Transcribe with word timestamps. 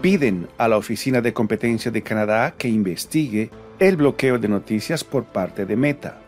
piden 0.00 0.48
a 0.58 0.68
la 0.68 0.76
Oficina 0.76 1.20
de 1.20 1.32
Competencia 1.32 1.90
de 1.90 2.02
Canadá 2.02 2.54
que 2.56 2.68
investigue 2.68 3.50
el 3.78 3.96
bloqueo 3.96 4.38
de 4.38 4.48
noticias 4.48 5.04
por 5.04 5.24
parte 5.24 5.66
de 5.66 5.76
Meta. 5.76 6.20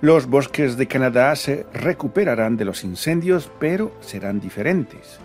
Los 0.00 0.26
bosques 0.26 0.76
de 0.76 0.86
Canadá 0.86 1.34
se 1.36 1.66
recuperarán 1.72 2.56
de 2.56 2.64
los 2.64 2.84
incendios, 2.84 3.50
pero 3.58 3.92
serán 4.00 4.40
diferentes. 4.40 5.18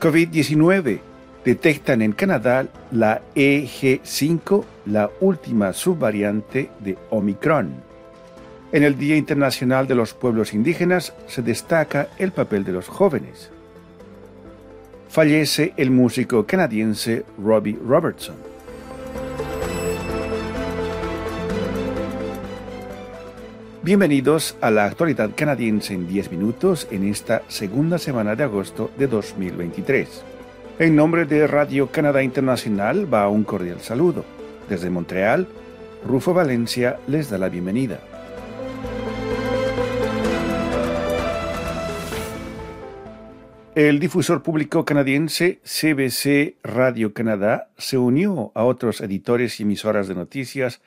COVID-19 0.00 1.00
detectan 1.44 2.02
en 2.02 2.12
Canadá 2.12 2.66
la 2.90 3.22
EG5, 3.34 4.64
la 4.86 5.10
última 5.20 5.72
subvariante 5.72 6.70
de 6.80 6.98
Omicron. 7.10 7.88
En 8.72 8.82
el 8.82 8.98
Día 8.98 9.16
Internacional 9.16 9.86
de 9.86 9.94
los 9.94 10.12
Pueblos 10.12 10.52
Indígenas 10.52 11.14
se 11.26 11.42
destaca 11.42 12.08
el 12.18 12.32
papel 12.32 12.64
de 12.64 12.72
los 12.72 12.88
jóvenes. 12.88 13.50
Fallece 15.18 15.72
el 15.76 15.90
músico 15.90 16.46
canadiense 16.46 17.24
Robbie 17.44 17.76
Robertson. 17.84 18.36
Bienvenidos 23.82 24.56
a 24.60 24.70
la 24.70 24.84
actualidad 24.84 25.30
canadiense 25.34 25.92
en 25.92 26.06
10 26.06 26.30
minutos 26.30 26.86
en 26.92 27.08
esta 27.08 27.42
segunda 27.48 27.98
semana 27.98 28.36
de 28.36 28.44
agosto 28.44 28.92
de 28.96 29.08
2023. 29.08 30.22
En 30.78 30.94
nombre 30.94 31.24
de 31.24 31.48
Radio 31.48 31.88
Canadá 31.88 32.22
Internacional 32.22 33.12
va 33.12 33.28
un 33.28 33.42
cordial 33.42 33.80
saludo. 33.80 34.24
Desde 34.68 34.88
Montreal, 34.88 35.48
Rufo 36.06 36.32
Valencia 36.32 37.00
les 37.08 37.28
da 37.28 37.38
la 37.38 37.48
bienvenida. 37.48 37.98
El 43.78 44.00
difusor 44.00 44.42
público 44.42 44.84
canadiense 44.84 45.60
CBC 45.62 46.56
Radio 46.64 47.14
Canadá 47.14 47.70
se 47.78 47.96
unió 47.96 48.50
a 48.56 48.64
otros 48.64 49.00
editores 49.00 49.60
y 49.60 49.62
emisoras 49.62 50.08
de 50.08 50.16
noticias 50.16 50.80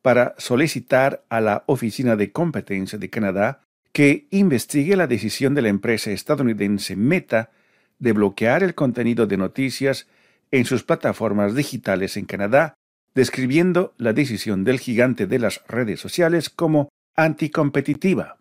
para 0.00 0.34
solicitar 0.38 1.22
a 1.28 1.42
la 1.42 1.64
Oficina 1.66 2.16
de 2.16 2.32
Competencia 2.32 2.98
de 2.98 3.10
Canadá 3.10 3.60
que 3.92 4.28
investigue 4.30 4.96
la 4.96 5.06
decisión 5.06 5.54
de 5.54 5.60
la 5.60 5.68
empresa 5.68 6.10
estadounidense 6.10 6.96
Meta 6.96 7.50
de 7.98 8.14
bloquear 8.14 8.62
el 8.62 8.74
contenido 8.74 9.26
de 9.26 9.36
noticias 9.36 10.08
en 10.50 10.64
sus 10.64 10.84
plataformas 10.84 11.54
digitales 11.54 12.16
en 12.16 12.24
Canadá, 12.24 12.76
describiendo 13.14 13.92
la 13.98 14.14
decisión 14.14 14.64
del 14.64 14.80
gigante 14.80 15.26
de 15.26 15.38
las 15.38 15.62
redes 15.68 16.00
sociales 16.00 16.48
como 16.48 16.88
anticompetitiva. 17.14 18.38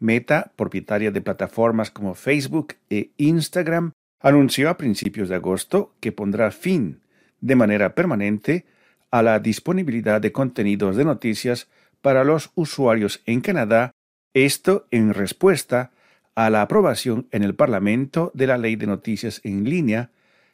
Meta, 0.00 0.52
propietaria 0.56 1.10
de 1.10 1.20
plataformas 1.20 1.90
como 1.90 2.14
Facebook 2.14 2.74
e 2.90 3.10
Instagram, 3.16 3.92
anunció 4.20 4.70
a 4.70 4.76
principios 4.76 5.28
de 5.28 5.36
agosto 5.36 5.94
que 6.00 6.12
pondrá 6.12 6.50
fin 6.50 7.00
de 7.40 7.56
manera 7.56 7.94
permanente 7.94 8.66
a 9.10 9.22
la 9.22 9.38
disponibilidad 9.38 10.20
de 10.20 10.32
contenidos 10.32 10.96
de 10.96 11.04
noticias 11.04 11.68
para 12.00 12.24
los 12.24 12.50
usuarios 12.54 13.22
en 13.26 13.40
Canadá, 13.40 13.92
esto 14.34 14.86
en 14.90 15.14
respuesta 15.14 15.92
a 16.34 16.50
la 16.50 16.62
aprobación 16.62 17.26
en 17.32 17.42
el 17.42 17.54
Parlamento 17.54 18.30
de 18.34 18.46
la 18.46 18.58
Ley 18.58 18.76
de 18.76 18.86
Noticias 18.86 19.40
en 19.42 19.64
línea, 19.64 20.10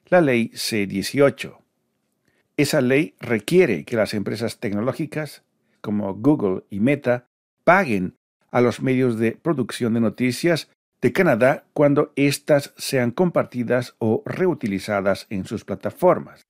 la 0.06 0.20
Ley 0.20 0.50
C-18. 0.54 1.58
Esa 2.56 2.80
ley 2.80 3.14
requiere 3.20 3.84
que 3.84 3.96
las 3.96 4.14
empresas 4.14 4.60
tecnológicas, 4.60 5.42
como 5.80 6.14
Google 6.14 6.62
y 6.70 6.80
Meta, 6.80 7.26
paguen 7.64 8.14
a 8.54 8.60
los 8.60 8.80
medios 8.80 9.18
de 9.18 9.32
producción 9.32 9.94
de 9.94 10.00
noticias 10.00 10.68
de 11.02 11.12
Canadá 11.12 11.64
cuando 11.72 12.12
éstas 12.14 12.72
sean 12.76 13.10
compartidas 13.10 13.96
o 13.98 14.22
reutilizadas 14.24 15.26
en 15.28 15.44
sus 15.44 15.64
plataformas. 15.64 16.46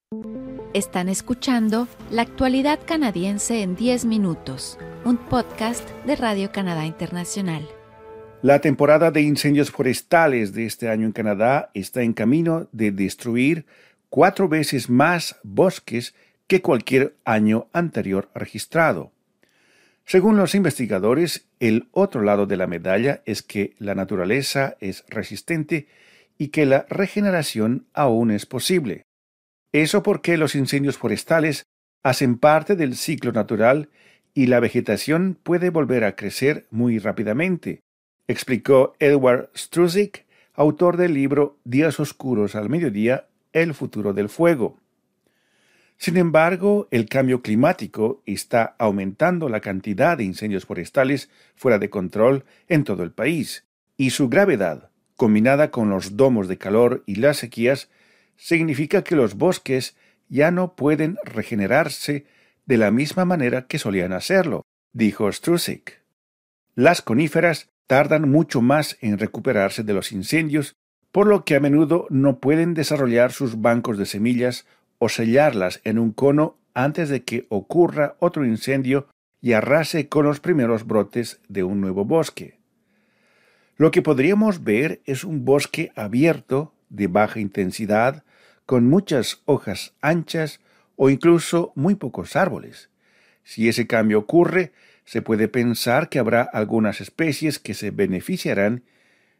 Están 0.75 1.09
escuchando 1.09 1.88
La 2.10 2.20
actualidad 2.22 2.78
canadiense 2.84 3.62
en 3.62 3.75
10 3.75 4.04
minutos, 4.04 4.78
un 5.06 5.16
podcast 5.16 5.88
de 6.04 6.16
Radio 6.16 6.53
Canadá 6.53 6.84
Internacional. 6.84 7.66
La 8.42 8.60
temporada 8.60 9.10
de 9.10 9.22
incendios 9.22 9.71
forestales 9.71 10.53
de 10.53 10.66
este 10.66 10.91
año 10.91 11.06
en 11.06 11.12
Canadá 11.12 11.71
está 11.72 12.03
en 12.03 12.12
camino 12.12 12.69
de 12.72 12.92
destruir 12.92 13.65
cuatro 14.10 14.47
veces 14.47 14.91
más 14.91 15.41
bosques 15.42 16.15
que 16.48 16.60
cualquier 16.60 17.16
año 17.25 17.66
anterior 17.72 18.28
registrado. 18.34 19.10
Según 20.06 20.37
los 20.37 20.54
investigadores, 20.54 21.48
el 21.60 21.88
otro 21.91 22.22
lado 22.22 22.47
de 22.47 22.56
la 22.56 22.66
medalla 22.66 23.22
es 23.25 23.42
que 23.42 23.75
la 23.78 23.94
naturaleza 23.94 24.76
es 24.81 25.04
resistente 25.09 25.88
y 26.37 26.48
que 26.48 26.66
la 26.66 26.87
regeneración 26.91 27.87
aún 27.94 28.31
es 28.31 28.44
posible. 28.44 29.04
Eso 29.72 30.03
porque 30.03 30.37
los 30.37 30.54
incendios 30.54 30.98
forestales 30.98 31.65
hacen 32.03 32.38
parte 32.38 32.76
del 32.76 32.97
ciclo 32.97 33.32
natural 33.32 33.88
y 34.34 34.47
la 34.47 34.60
vegetación 34.60 35.38
puede 35.42 35.70
volver 35.70 36.04
a 36.04 36.16
crecer 36.16 36.66
muy 36.71 36.98
rápidamente, 36.98 37.81
explicó 38.28 38.94
Edward 38.98 39.50
Struzik, 39.56 40.26
autor 40.54 40.97
del 40.97 41.15
libro 41.15 41.59
Días 41.65 41.98
Oscuros 41.98 42.54
al 42.54 42.69
Mediodía, 42.69 43.26
El 43.53 43.75
futuro 43.75 44.12
del 44.12 44.28
fuego. 44.28 44.78
Sin 45.97 46.16
embargo, 46.16 46.88
el 46.91 47.09
cambio 47.09 47.41
climático 47.41 48.22
está 48.27 48.75
aumentando 48.78 49.49
la 49.49 49.60
cantidad 49.60 50.19
de 50.19 50.25
incendios 50.25 50.66
forestales 50.66 51.31
fuera 51.55 51.78
de 51.78 51.91
control 51.91 52.44
en 52.69 52.84
todo 52.84 53.03
el 53.03 53.12
país, 53.12 53.65
y 53.97 54.10
su 54.10 54.28
gravedad, 54.28 54.91
combinada 55.16 55.71
con 55.71 55.91
los 55.91 56.16
domos 56.16 56.49
de 56.49 56.59
calor 56.59 57.03
y 57.06 57.16
las 57.16 57.38
sequías, 57.38 57.88
significa 58.37 59.03
que 59.04 59.16
los 59.16 59.37
bosques 59.37 59.97
ya 60.28 60.50
no 60.50 60.75
pueden 60.75 61.16
regenerarse 61.25 62.27
de 62.66 62.78
la 62.78 62.91
misma 62.91 63.25
manera 63.25 63.66
que 63.66 63.78
solían 63.78 64.12
hacerlo, 64.12 64.65
dijo 64.93 65.31
Strusik. 65.31 66.00
Las 66.75 67.03
coníferas 67.03 67.71
tardan 67.87 68.31
mucho 68.31 68.62
más 68.62 68.97
en 69.00 69.19
recuperarse 69.19 69.84
de 69.84 69.93
los 69.93 70.12
incendios, 70.12 70.75
por 71.12 71.27
lo 71.27 71.44
que 71.44 71.54
a 71.54 71.60
menudo 71.60 72.06
no 72.10 72.41
pueden 72.41 72.75
desarrollar 72.75 73.31
sus 73.31 73.60
bancos 73.60 73.99
de 73.99 74.06
semillas 74.06 74.66
o 74.99 75.09
sellarlas 75.09 75.81
en 75.84 75.99
un 75.99 76.12
cono 76.12 76.56
antes 76.75 77.09
de 77.09 77.22
que 77.22 77.47
ocurra 77.49 78.16
otro 78.19 78.44
incendio 78.44 79.09
y 79.41 79.53
arrase 79.53 80.09
con 80.09 80.25
los 80.25 80.41
primeros 80.41 80.87
brotes 80.87 81.41
de 81.49 81.62
un 81.62 81.81
nuevo 81.81 82.05
bosque. 82.05 82.59
Lo 83.77 83.91
que 83.91 84.03
podríamos 84.03 84.65
ver 84.65 85.00
es 85.04 85.25
un 85.25 85.44
bosque 85.44 85.93
abierto, 85.97 86.72
de 86.88 87.09
baja 87.09 87.41
intensidad, 87.41 88.25
con 88.66 88.88
muchas 88.88 89.43
hojas 89.44 89.94
anchas 90.00 90.60
o 90.97 91.10
incluso 91.10 91.72
muy 91.75 91.97
pocos 91.97 92.37
árboles. 92.37 92.88
Si 93.43 93.69
ese 93.69 93.87
cambio 93.87 94.21
ocurre, 94.21 94.72
se 95.04 95.22
puede 95.22 95.49
pensar 95.49 96.09
que 96.09 96.19
habrá 96.19 96.43
algunas 96.43 97.00
especies 97.00 97.59
que 97.59 97.75
se 97.75 97.91
beneficiarán 97.91 98.84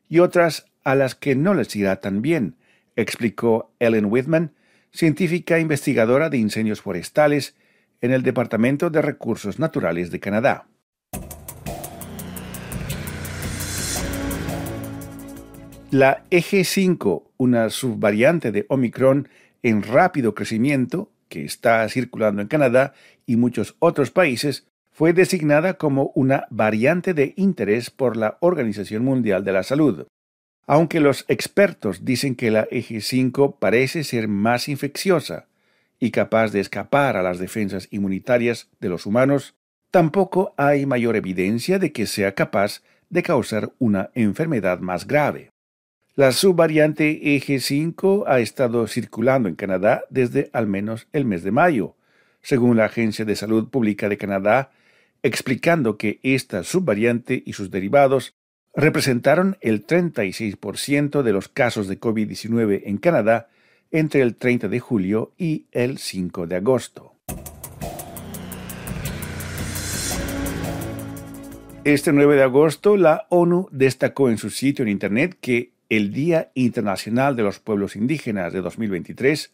y 0.09 0.19
otras 0.19 0.67
a 0.83 0.95
las 0.95 1.15
que 1.15 1.35
no 1.35 1.55
les 1.55 1.75
irá 1.75 2.01
tan 2.01 2.21
bien, 2.21 2.57
explicó 2.97 3.73
Ellen 3.79 4.07
Whitman, 4.07 4.53
científica 4.95 5.59
investigadora 5.59 6.31
de 6.31 6.39
incendios 6.39 6.81
forestales 6.81 7.57
en 8.01 8.13
el 8.13 8.23
Departamento 8.23 8.91
de 8.91 9.03
Recursos 9.03 9.59
Naturales 9.59 10.13
de 10.13 10.21
Canadá. 10.21 10.69
La 15.91 16.25
EG5, 16.31 17.25
una 17.37 17.71
subvariante 17.71 18.53
de 18.53 18.67
Omicron 18.69 19.29
en 19.63 19.83
rápido 19.83 20.35
crecimiento, 20.35 21.11
que 21.29 21.45
está 21.45 21.89
circulando 21.89 22.43
en 22.43 22.49
Canadá 22.49 22.95
y 23.27 23.37
muchos 23.37 23.77
otros 23.81 24.11
países, 24.11 24.67
fue 24.93 25.13
designada 25.13 25.75
como 25.75 26.13
una 26.15 26.47
variante 26.51 27.15
de 27.15 27.35
interés 27.37 27.91
por 27.91 28.17
la 28.17 28.39
Organización 28.41 29.05
Mundial 29.05 29.45
de 29.45 29.53
la 29.53 29.65
Salud. 29.65 30.07
Aunque 30.67 31.01
los 31.01 31.25
expertos 31.29 32.05
dicen 32.05 32.35
que 32.35 32.51
la 32.51 32.67
eje 32.71 33.01
5 33.01 33.57
parece 33.59 34.03
ser 34.03 34.29
más 34.29 34.69
infecciosa 34.69 35.47
y 36.01 36.11
capaz 36.11 36.53
de 36.53 36.61
escapar 36.61 37.17
a 37.17 37.23
las 37.23 37.39
defensas 37.39 37.89
inmunitarias 37.91 38.69
de 38.81 38.89
los 38.89 39.05
humanos, 39.05 39.55
tampoco 39.91 40.55
hay 40.57 40.87
mayor 40.87 41.17
evidencia 41.17 41.79
de 41.79 41.93
que 41.93 42.07
sea 42.07 42.35
capaz 42.35 42.83
de 43.11 43.23
causar 43.23 43.73
una 43.79 44.11
enfermedad 44.15 44.81
más 44.81 45.07
grave. 45.07 45.51
La 46.17 46.33
subvariante 46.33 47.37
eje 47.37 47.61
5 47.61 48.25
ha 48.27 48.41
estado 48.41 48.87
circulando 48.87 49.49
en 49.49 49.57
Canadá 49.57 50.05
desde 50.11 50.49
al 50.53 50.67
menos 50.67 51.09
el 51.13 51.25
mes 51.25 51.43
de 51.43 51.51
mayo, 51.51 51.97
según 52.41 52.77
la 52.77 52.87
Agencia 52.87 53.25
de 53.25 53.37
Salud 53.37 53.69
Pública 53.69 54.09
de 54.09 54.17
Canadá, 54.17 54.71
explicando 55.23 55.97
que 55.99 56.21
esta 56.23 56.63
subvariante 56.63 57.43
y 57.45 57.55
sus 57.55 57.71
derivados 57.71 58.35
representaron 58.77 59.57
el 59.61 59.87
36% 59.87 61.23
de 61.23 61.33
los 61.33 61.49
casos 61.49 61.87
de 61.89 62.01
COVID-19 62.01 62.83
en 62.85 62.99
Canadá 62.99 63.49
entre 63.91 64.23
el 64.23 64.35
30 64.35 64.69
de 64.69 64.81
julio 64.81 65.33
y 65.39 65.67
el 65.71 65.99
5 65.99 66.47
de 66.47 66.57
agosto. 66.57 67.15
Este 71.85 72.13
9 72.13 72.37
de 72.37 72.43
agosto, 72.43 72.97
la 72.97 73.27
ONU 73.29 73.69
destacó 73.71 74.31
en 74.31 74.39
su 74.39 74.51
sitio 74.51 74.83
en 74.85 74.89
Internet 74.89 75.37
que 75.41 75.73
el 75.91 76.13
Día 76.13 76.51
Internacional 76.55 77.37
de 77.37 77.43
los 77.43 77.61
Pueblos 77.61 77.95
Indígenas 77.95 78.53
de 78.53 78.63
2023, 78.63 79.53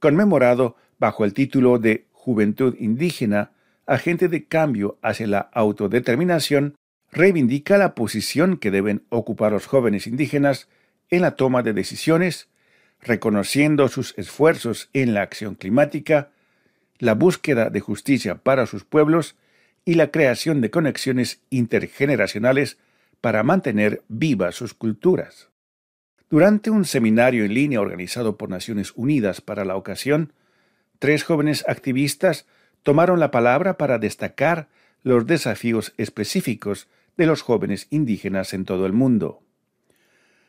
conmemorado 0.00 0.76
bajo 0.98 1.24
el 1.24 1.32
título 1.32 1.78
de 1.78 2.06
Juventud 2.12 2.74
Indígena, 2.78 3.52
agente 3.86 4.28
de 4.28 4.44
cambio 4.44 4.98
hacia 5.02 5.28
la 5.28 5.38
autodeterminación, 5.38 6.74
reivindica 7.12 7.76
la 7.76 7.94
posición 7.94 8.56
que 8.56 8.70
deben 8.70 9.04
ocupar 9.10 9.52
los 9.52 9.66
jóvenes 9.66 10.06
indígenas 10.06 10.68
en 11.10 11.20
la 11.20 11.36
toma 11.36 11.62
de 11.62 11.74
decisiones, 11.74 12.48
reconociendo 13.00 13.88
sus 13.88 14.14
esfuerzos 14.16 14.88
en 14.94 15.12
la 15.12 15.20
acción 15.20 15.54
climática, 15.54 16.30
la 16.98 17.14
búsqueda 17.14 17.68
de 17.68 17.80
justicia 17.80 18.36
para 18.36 18.66
sus 18.66 18.84
pueblos 18.84 19.36
y 19.84 19.94
la 19.94 20.10
creación 20.10 20.60
de 20.60 20.70
conexiones 20.70 21.40
intergeneracionales 21.50 22.78
para 23.20 23.42
mantener 23.42 24.02
vivas 24.08 24.54
sus 24.54 24.72
culturas. 24.72 25.50
Durante 26.30 26.70
un 26.70 26.86
seminario 26.86 27.44
en 27.44 27.52
línea 27.52 27.80
organizado 27.80 28.38
por 28.38 28.48
Naciones 28.48 28.92
Unidas 28.96 29.42
para 29.42 29.66
la 29.66 29.76
ocasión, 29.76 30.32
tres 30.98 31.24
jóvenes 31.24 31.64
activistas 31.68 32.46
tomaron 32.82 33.20
la 33.20 33.30
palabra 33.30 33.76
para 33.76 33.98
destacar 33.98 34.68
los 35.02 35.26
desafíos 35.26 35.92
específicos 35.98 36.88
de 37.16 37.26
los 37.26 37.42
jóvenes 37.42 37.86
indígenas 37.90 38.54
en 38.54 38.64
todo 38.64 38.86
el 38.86 38.92
mundo. 38.92 39.42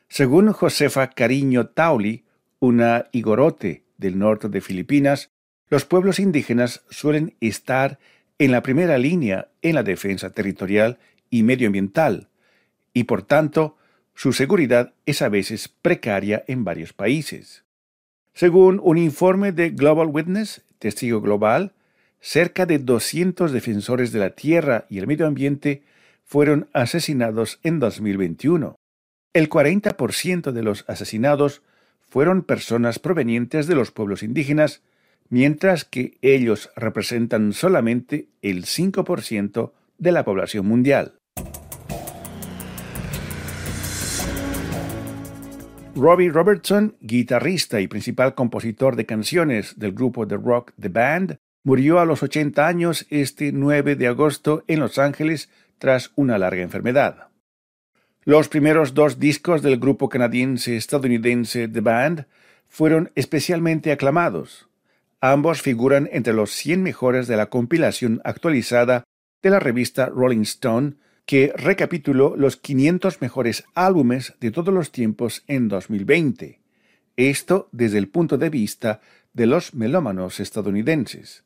Según 0.08 0.52
Josefa 0.52 1.10
Cariño 1.10 1.68
Tauli, 1.68 2.26
una 2.60 3.08
igorote 3.12 3.84
del 3.98 4.20
norte 4.20 4.50
de 4.50 4.62
Filipinas, 4.62 5.32
los 5.70 5.86
pueblos 5.86 6.20
indígenas 6.20 6.84
suelen 6.90 7.36
estar 7.40 8.00
en 8.38 8.52
la 8.52 8.62
primera 8.62 8.98
línea 8.98 9.50
en 9.62 9.76
la 9.76 9.84
defensa 9.84 10.30
territorial 10.32 11.00
y 11.30 11.44
medioambiental, 11.44 12.30
y 12.94 13.06
por 13.06 13.24
tanto 13.24 13.78
su 14.14 14.34
seguridad 14.34 14.94
es 15.06 15.22
a 15.22 15.30
veces 15.30 15.68
precaria 15.68 16.44
en 16.48 16.64
varios 16.64 16.94
países. 16.94 17.64
Según 18.34 18.80
un 18.84 18.98
informe 18.98 19.52
de 19.52 19.72
Global 19.72 20.08
Witness, 20.08 20.64
Testigo 20.80 21.22
Global, 21.22 21.74
cerca 22.20 22.66
de 22.66 22.80
200 22.80 23.52
defensores 23.52 24.12
de 24.12 24.20
la 24.20 24.32
tierra 24.32 24.86
y 24.90 25.00
el 25.00 25.08
medio 25.08 25.28
ambiente 25.28 25.84
fueron 26.24 26.70
asesinados 26.74 27.60
en 27.64 27.80
2021. 27.80 28.76
El 29.34 29.50
40% 29.50 30.52
de 30.52 30.64
los 30.64 30.86
asesinados 30.88 31.62
fueron 32.02 32.44
personas 32.44 33.00
provenientes 33.00 33.68
de 33.68 33.76
los 33.76 33.92
pueblos 33.92 34.22
indígenas, 34.24 34.84
mientras 35.30 35.86
que 35.86 36.18
ellos 36.22 36.70
representan 36.76 37.54
solamente 37.54 38.28
el 38.42 38.66
5% 38.66 39.72
de 39.98 40.12
la 40.12 40.24
población 40.24 40.68
mundial. 40.68 41.16
Robbie 45.96 46.30
Robertson, 46.30 46.96
guitarrista 47.02 47.80
y 47.80 47.88
principal 47.88 48.34
compositor 48.34 48.96
de 48.96 49.06
canciones 49.06 49.78
del 49.78 49.94
grupo 49.94 50.26
de 50.26 50.38
rock 50.38 50.72
The 50.80 50.90
Band, 50.90 51.38
murió 51.64 52.00
a 52.00 52.06
los 52.06 52.24
80 52.24 52.68
años 52.68 53.06
este 53.10 53.52
9 53.52 53.96
de 53.96 54.08
agosto 54.08 54.64
en 54.68 54.80
Los 54.80 54.98
Ángeles 54.98 55.50
tras 55.84 56.14
una 56.16 56.38
larga 56.38 56.62
enfermedad. 56.62 57.28
Los 58.24 58.48
primeros 58.48 58.94
dos 58.94 59.20
discos 59.20 59.62
del 59.62 59.78
grupo 59.78 60.08
canadiense-estadounidense 60.08 61.68
The 61.68 61.82
Band 61.82 62.26
fueron 62.70 63.12
especialmente 63.16 63.92
aclamados. 63.92 64.70
Ambos 65.20 65.62
figuran 65.62 66.08
entre 66.14 66.32
los 66.32 66.52
100 66.52 66.84
mejores 66.84 67.28
de 67.28 67.36
la 67.36 67.48
compilación 67.48 68.22
actualizada 68.24 69.04
de 69.42 69.50
la 69.50 69.60
revista 69.60 70.06
Rolling 70.06 70.44
Stone 70.44 70.94
que 71.26 71.52
recapituló 71.54 72.38
los 72.38 72.56
500 72.56 73.20
mejores 73.20 73.66
álbumes 73.76 74.36
de 74.40 74.52
todos 74.52 74.74
los 74.74 74.90
tiempos 74.90 75.44
en 75.48 75.68
2020. 75.68 76.62
Esto 77.18 77.68
desde 77.74 77.98
el 77.98 78.08
punto 78.08 78.38
de 78.38 78.50
vista 78.50 79.02
de 79.34 79.48
los 79.48 79.74
melómanos 79.74 80.40
estadounidenses. 80.40 81.44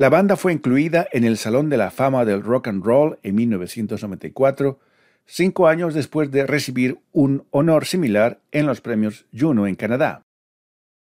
La 0.00 0.08
banda 0.08 0.36
fue 0.36 0.54
incluida 0.54 1.06
en 1.12 1.24
el 1.24 1.36
Salón 1.36 1.68
de 1.68 1.76
la 1.76 1.90
Fama 1.90 2.24
del 2.24 2.42
Rock 2.42 2.68
and 2.68 2.82
Roll 2.82 3.18
en 3.22 3.34
1994, 3.34 4.78
cinco 5.26 5.68
años 5.68 5.92
después 5.92 6.30
de 6.30 6.46
recibir 6.46 7.00
un 7.12 7.44
honor 7.50 7.84
similar 7.84 8.40
en 8.50 8.64
los 8.64 8.80
premios 8.80 9.26
Juno 9.38 9.66
en 9.66 9.74
Canadá. 9.74 10.22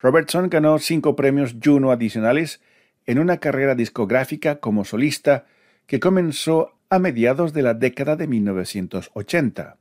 Robertson 0.01 0.51
ganó 0.51 0.81
cinco 0.81 1.15
premios 1.15 1.55
Juno 1.63 1.93
adicionales 1.93 2.61
en 3.07 3.21
una 3.21 3.37
carrera 3.37 3.77
discográfica 3.77 4.59
como 4.59 4.85
solista 4.85 5.47
que 5.87 6.01
comenzó 6.01 6.73
a 6.91 6.99
mediados 6.99 7.53
de 7.53 7.63
la 7.63 7.75
década 7.75 8.17
de 8.17 8.27
1980. 8.27 9.77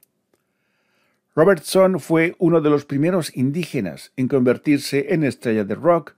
Robertson 1.36 2.00
fue 2.00 2.36
uno 2.38 2.62
de 2.62 2.70
los 2.70 2.86
primeros 2.86 3.36
indígenas 3.36 4.12
en 4.16 4.28
convertirse 4.28 5.12
en 5.16 5.24
estrella 5.24 5.64
de 5.64 5.74
rock, 5.74 6.14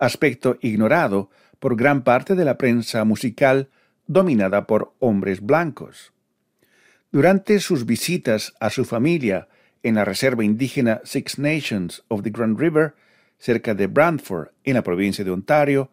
aspecto 0.00 0.58
ignorado 0.60 1.30
por 1.60 1.76
gran 1.76 2.02
parte 2.02 2.34
de 2.34 2.44
la 2.44 2.58
prensa 2.58 3.04
musical 3.04 3.68
dominada 4.08 4.66
por 4.66 4.94
hombres 4.98 5.40
blancos. 5.40 6.12
Durante 7.12 7.60
sus 7.60 7.86
visitas 7.86 8.54
a 8.58 8.70
su 8.70 8.84
familia 8.84 9.48
en 9.84 9.94
la 9.94 10.04
reserva 10.04 10.44
indígena 10.44 11.00
Six 11.04 11.38
Nations 11.38 12.02
of 12.08 12.22
the 12.22 12.30
Grand 12.30 12.58
River, 12.58 12.94
cerca 13.38 13.74
de 13.74 13.86
Brantford, 13.86 14.48
en 14.64 14.74
la 14.74 14.82
provincia 14.82 15.24
de 15.24 15.30
Ontario, 15.30 15.90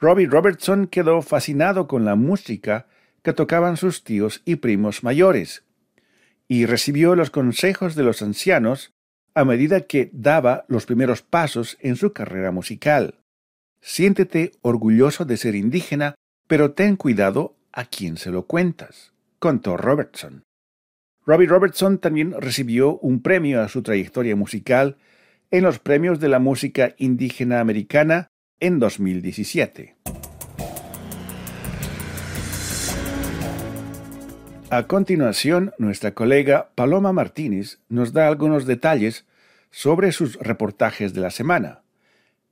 Robbie 0.00 0.26
Robertson 0.26 0.86
quedó 0.86 1.22
fascinado 1.22 1.86
con 1.86 2.04
la 2.04 2.14
música 2.14 2.86
que 3.22 3.32
tocaban 3.32 3.76
sus 3.76 4.04
tíos 4.04 4.42
y 4.44 4.56
primos 4.56 5.02
mayores, 5.02 5.64
y 6.46 6.66
recibió 6.66 7.14
los 7.14 7.30
consejos 7.30 7.94
de 7.94 8.02
los 8.02 8.20
ancianos 8.20 8.92
a 9.34 9.44
medida 9.44 9.82
que 9.82 10.10
daba 10.12 10.64
los 10.68 10.86
primeros 10.86 11.22
pasos 11.22 11.78
en 11.80 11.96
su 11.96 12.12
carrera 12.12 12.52
musical. 12.52 13.23
Siéntete 13.86 14.52
orgulloso 14.62 15.26
de 15.26 15.36
ser 15.36 15.54
indígena, 15.54 16.14
pero 16.46 16.72
ten 16.72 16.96
cuidado 16.96 17.54
a 17.70 17.84
quien 17.84 18.16
se 18.16 18.30
lo 18.30 18.46
cuentas, 18.46 19.12
contó 19.38 19.76
Robertson. 19.76 20.42
Robbie 21.26 21.46
Robertson 21.46 21.98
también 21.98 22.32
recibió 22.40 22.96
un 23.00 23.20
premio 23.20 23.60
a 23.60 23.68
su 23.68 23.82
trayectoria 23.82 24.36
musical 24.36 24.96
en 25.50 25.64
los 25.64 25.80
premios 25.80 26.18
de 26.18 26.30
la 26.30 26.38
música 26.38 26.94
indígena 26.96 27.60
americana 27.60 28.28
en 28.58 28.78
2017. 28.78 29.96
A 34.70 34.86
continuación, 34.86 35.74
nuestra 35.76 36.14
colega 36.14 36.70
Paloma 36.74 37.12
Martínez 37.12 37.80
nos 37.90 38.14
da 38.14 38.28
algunos 38.28 38.64
detalles 38.64 39.26
sobre 39.70 40.10
sus 40.12 40.38
reportajes 40.38 41.12
de 41.12 41.20
la 41.20 41.30
semana. 41.30 41.82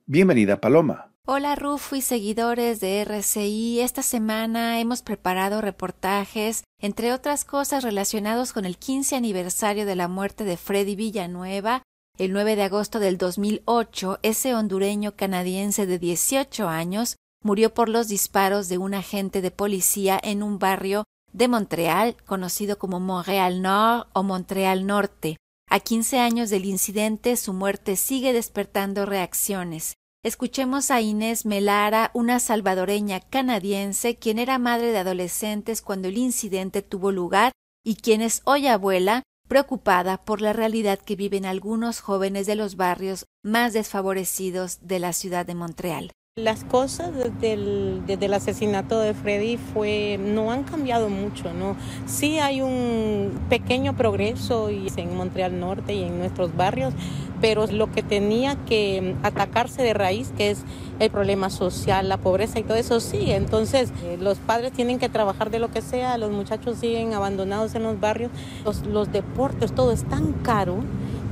Bienvenida, 0.04 0.60
Paloma. 0.60 1.11
Hola 1.24 1.54
Rufo 1.54 1.94
y 1.94 2.00
seguidores 2.00 2.80
de 2.80 3.00
RCI. 3.00 3.78
Esta 3.78 4.02
semana 4.02 4.80
hemos 4.80 5.02
preparado 5.02 5.60
reportajes, 5.60 6.64
entre 6.80 7.12
otras 7.12 7.44
cosas 7.44 7.84
relacionados 7.84 8.52
con 8.52 8.64
el 8.64 8.76
15 8.76 9.14
aniversario 9.14 9.86
de 9.86 9.94
la 9.94 10.08
muerte 10.08 10.42
de 10.42 10.56
Freddy 10.56 10.96
Villanueva. 10.96 11.84
El 12.18 12.32
9 12.32 12.56
de 12.56 12.64
agosto 12.64 12.98
del 12.98 13.18
2008, 13.18 14.18
ese 14.22 14.56
hondureño 14.56 15.14
canadiense 15.14 15.86
de 15.86 16.00
18 16.00 16.68
años 16.68 17.14
murió 17.44 17.72
por 17.72 17.88
los 17.88 18.08
disparos 18.08 18.68
de 18.68 18.78
un 18.78 18.92
agente 18.92 19.42
de 19.42 19.52
policía 19.52 20.18
en 20.20 20.42
un 20.42 20.58
barrio 20.58 21.04
de 21.32 21.46
Montreal, 21.46 22.16
conocido 22.26 22.80
como 22.80 22.98
Montreal 22.98 23.62
Nord 23.62 24.08
o 24.12 24.24
Montreal 24.24 24.86
Norte. 24.86 25.36
A 25.70 25.78
15 25.78 26.18
años 26.18 26.50
del 26.50 26.64
incidente, 26.64 27.36
su 27.36 27.52
muerte 27.52 27.94
sigue 27.94 28.32
despertando 28.32 29.06
reacciones. 29.06 29.94
Escuchemos 30.24 30.92
a 30.92 31.00
Inés 31.00 31.46
Melara, 31.46 32.12
una 32.14 32.38
salvadoreña 32.38 33.18
canadiense, 33.18 34.14
quien 34.14 34.38
era 34.38 34.56
madre 34.58 34.92
de 34.92 34.98
adolescentes 34.98 35.82
cuando 35.82 36.06
el 36.06 36.16
incidente 36.16 36.80
tuvo 36.80 37.10
lugar 37.10 37.50
y 37.84 37.96
quien 37.96 38.22
es 38.22 38.40
hoy 38.44 38.68
abuela, 38.68 39.24
preocupada 39.48 40.24
por 40.24 40.40
la 40.40 40.52
realidad 40.52 41.00
que 41.00 41.16
viven 41.16 41.44
algunos 41.44 41.98
jóvenes 41.98 42.46
de 42.46 42.54
los 42.54 42.76
barrios 42.76 43.26
más 43.42 43.72
desfavorecidos 43.72 44.78
de 44.86 45.00
la 45.00 45.12
ciudad 45.12 45.44
de 45.44 45.56
Montreal. 45.56 46.12
Las 46.38 46.64
cosas 46.64 47.10
desde 47.14 47.52
el, 47.52 48.32
asesinato 48.32 48.98
de 48.98 49.12
Freddy 49.12 49.58
fue, 49.58 50.18
no 50.18 50.50
han 50.50 50.62
cambiado 50.62 51.10
mucho, 51.10 51.52
¿no? 51.52 51.76
Sí 52.06 52.38
hay 52.38 52.62
un 52.62 53.38
pequeño 53.50 53.94
progreso 53.94 54.70
en 54.70 55.14
Montreal 55.14 55.60
Norte 55.60 55.92
y 55.92 56.04
en 56.04 56.18
nuestros 56.18 56.56
barrios, 56.56 56.94
pero 57.42 57.66
lo 57.66 57.92
que 57.92 58.02
tenía 58.02 58.56
que 58.64 59.14
atacarse 59.22 59.82
de 59.82 59.92
raíz, 59.92 60.32
que 60.34 60.52
es 60.52 60.64
el 61.00 61.10
problema 61.10 61.50
social, 61.50 62.08
la 62.08 62.16
pobreza 62.16 62.58
y 62.58 62.62
todo 62.62 62.78
eso, 62.78 63.00
sigue. 63.00 63.36
Entonces, 63.36 63.92
eh, 64.02 64.16
los 64.18 64.38
padres 64.38 64.72
tienen 64.72 64.98
que 64.98 65.10
trabajar 65.10 65.50
de 65.50 65.58
lo 65.58 65.70
que 65.70 65.82
sea, 65.82 66.16
los 66.16 66.30
muchachos 66.30 66.78
siguen 66.78 67.12
abandonados 67.12 67.74
en 67.74 67.82
los 67.82 68.00
barrios, 68.00 68.30
los, 68.64 68.86
los 68.86 69.12
deportes, 69.12 69.74
todo 69.74 69.92
es 69.92 70.04
tan 70.04 70.32
caro 70.32 70.82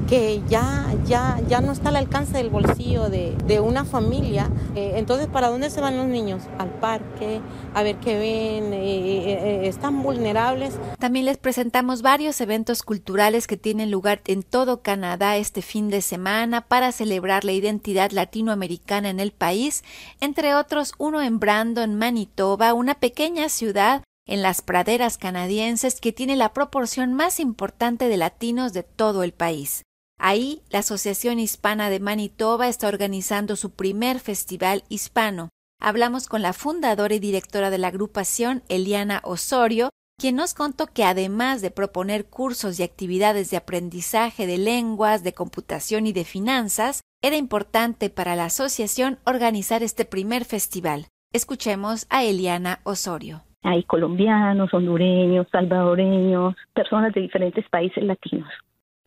que 0.08 0.42
ya, 0.48 0.86
ya, 1.06 1.40
ya 1.48 1.60
no 1.60 1.72
está 1.72 1.90
al 1.90 1.96
alcance 1.96 2.36
del 2.36 2.50
bolsillo 2.50 3.08
de, 3.08 3.36
de 3.46 3.60
una 3.60 3.84
familia. 3.84 4.50
Eh, 4.74 4.94
entonces, 4.96 5.28
¿para 5.28 5.48
dónde 5.48 5.70
se 5.70 5.80
van 5.80 5.96
los 5.96 6.06
niños? 6.06 6.42
Al 6.58 6.70
parque, 6.70 7.40
a 7.74 7.82
ver 7.82 7.96
qué 7.96 8.18
ven, 8.18 8.72
eh, 8.72 9.32
eh, 9.32 9.68
están 9.68 10.02
vulnerables. 10.02 10.78
También 10.98 11.26
les 11.26 11.38
presentamos 11.38 12.02
varios 12.02 12.40
eventos 12.40 12.82
culturales 12.82 13.46
que 13.46 13.56
tienen 13.56 13.90
lugar 13.90 14.20
en 14.26 14.42
todo 14.42 14.82
Canadá 14.82 15.36
este 15.36 15.62
fin 15.62 15.90
de 15.90 16.02
semana 16.02 16.62
para 16.62 16.92
celebrar 16.92 17.44
la 17.44 17.52
identidad 17.52 18.10
latinoamericana 18.10 19.10
en 19.10 19.20
el 19.20 19.32
país, 19.32 19.84
entre 20.20 20.54
otros 20.54 20.92
uno 20.98 21.22
en 21.22 21.38
Brandon, 21.38 21.94
Manitoba, 21.94 22.74
una 22.74 22.94
pequeña 22.94 23.48
ciudad 23.48 24.02
en 24.26 24.42
las 24.42 24.62
praderas 24.62 25.18
canadienses 25.18 26.00
que 26.00 26.12
tiene 26.12 26.36
la 26.36 26.52
proporción 26.52 27.14
más 27.14 27.40
importante 27.40 28.08
de 28.08 28.16
latinos 28.16 28.72
de 28.72 28.82
todo 28.84 29.22
el 29.24 29.32
país. 29.32 29.82
Ahí, 30.22 30.60
la 30.68 30.80
Asociación 30.80 31.38
Hispana 31.38 31.88
de 31.88 31.98
Manitoba 31.98 32.68
está 32.68 32.88
organizando 32.88 33.56
su 33.56 33.74
primer 33.74 34.20
festival 34.20 34.82
hispano. 34.90 35.48
Hablamos 35.80 36.28
con 36.28 36.42
la 36.42 36.52
fundadora 36.52 37.14
y 37.14 37.20
directora 37.20 37.70
de 37.70 37.78
la 37.78 37.88
agrupación, 37.88 38.62
Eliana 38.68 39.22
Osorio, 39.24 39.88
quien 40.18 40.36
nos 40.36 40.52
contó 40.52 40.88
que 40.88 41.04
además 41.04 41.62
de 41.62 41.70
proponer 41.70 42.26
cursos 42.26 42.78
y 42.78 42.82
actividades 42.82 43.50
de 43.50 43.56
aprendizaje 43.56 44.46
de 44.46 44.58
lenguas, 44.58 45.24
de 45.24 45.32
computación 45.32 46.06
y 46.06 46.12
de 46.12 46.26
finanzas, 46.26 47.00
era 47.22 47.36
importante 47.36 48.10
para 48.10 48.36
la 48.36 48.44
asociación 48.44 49.18
organizar 49.24 49.82
este 49.82 50.04
primer 50.04 50.44
festival. 50.44 51.06
Escuchemos 51.32 52.06
a 52.10 52.24
Eliana 52.24 52.80
Osorio. 52.84 53.40
Hay 53.62 53.84
colombianos, 53.84 54.74
hondureños, 54.74 55.46
salvadoreños, 55.50 56.56
personas 56.74 57.14
de 57.14 57.22
diferentes 57.22 57.66
países 57.70 58.04
latinos. 58.04 58.50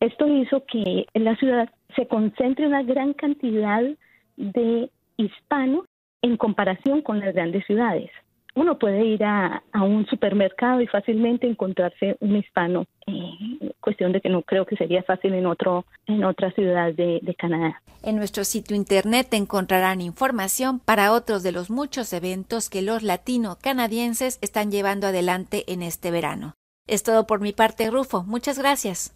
Esto 0.03 0.27
hizo 0.27 0.65
que 0.65 1.05
en 1.13 1.23
la 1.23 1.37
ciudad 1.37 1.69
se 1.95 2.07
concentre 2.07 2.67
una 2.67 2.83
gran 2.83 3.13
cantidad 3.13 3.81
de 4.35 4.89
hispanos 5.15 5.85
en 6.21 6.35
comparación 6.35 7.01
con 7.01 7.21
las 7.21 7.33
grandes 7.33 7.65
ciudades. 7.65 8.11
Uno 8.53 8.77
puede 8.77 9.05
ir 9.05 9.23
a, 9.23 9.63
un 9.75 10.05
supermercado 10.07 10.81
y 10.81 10.87
fácilmente 10.87 11.47
encontrarse 11.47 12.17
un 12.19 12.35
hispano, 12.35 12.85
eh, 13.07 13.71
cuestión 13.79 14.11
de 14.11 14.19
que 14.19 14.27
no 14.27 14.41
creo 14.41 14.65
que 14.65 14.75
sería 14.75 15.03
fácil 15.03 15.35
en, 15.35 15.45
otro, 15.45 15.85
en 16.05 16.25
otra 16.25 16.51
ciudad 16.51 16.93
de, 16.93 17.19
de 17.21 17.35
Canadá. 17.35 17.81
En 18.03 18.17
nuestro 18.17 18.43
sitio 18.43 18.75
internet 18.75 19.33
encontrarán 19.33 20.01
información 20.01 20.81
para 20.81 21.13
otros 21.13 21.43
de 21.43 21.53
los 21.53 21.69
muchos 21.69 22.11
eventos 22.11 22.69
que 22.69 22.81
los 22.81 23.03
latino-canadienses 23.03 24.37
están 24.41 24.69
llevando 24.69 25.07
adelante 25.07 25.63
en 25.71 25.81
este 25.81 26.11
verano. 26.11 26.55
Es 26.87 27.03
todo 27.03 27.25
por 27.25 27.39
mi 27.39 27.53
parte, 27.53 27.89
Rufo. 27.89 28.23
Muchas 28.23 28.59
gracias. 28.59 29.15